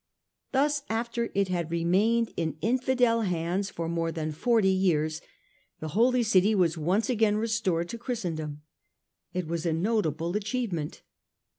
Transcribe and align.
Thus 0.51 0.81
after 0.89 1.29
it 1.35 1.49
had 1.49 1.69
remained 1.69 2.33
in 2.35 2.57
Infidel 2.59 3.21
hands 3.21 3.69
for 3.69 3.87
more 3.87 4.11
than 4.11 4.31
forty 4.31 4.71
years, 4.71 5.21
the 5.79 5.89
Holy 5.89 6.23
City 6.23 6.55
was 6.55 6.75
once 6.75 7.07
again 7.07 7.35
restored 7.37 7.87
to 7.89 7.99
Christendom. 7.99 8.63
It 9.35 9.45
was 9.45 9.63
a 9.63 9.73
notable 9.73 10.35
achievement. 10.35 11.03